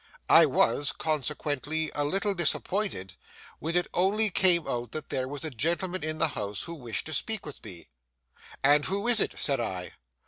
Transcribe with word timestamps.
I 0.31 0.47
was, 0.47 0.91
consequently, 0.93 1.91
a 1.93 2.03
little 2.03 2.33
disappointed 2.33 3.13
when 3.59 3.75
it 3.75 3.85
only 3.93 4.31
came 4.31 4.67
out 4.67 4.93
that 4.93 5.09
there 5.09 5.27
was 5.27 5.45
a 5.45 5.51
gentleman 5.51 6.03
in 6.03 6.17
the 6.17 6.29
house 6.29 6.63
who 6.63 6.73
wished 6.73 7.05
to 7.05 7.13
speak 7.13 7.45
with 7.45 7.63
me. 7.63 7.87
'And 8.63 8.85
who 8.85 9.07
is 9.07 9.19
it?' 9.19 9.37
said 9.37 9.59
I. 9.59 9.91